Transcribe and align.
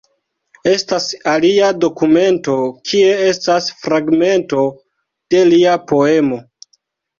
Estas 0.69 1.03
alia 1.33 1.69
dokumento, 1.83 2.55
kie 2.89 3.13
estas 3.27 3.69
fragmento 3.85 4.67
de 5.37 5.45
lia 5.53 5.79
poemo. 5.95 6.45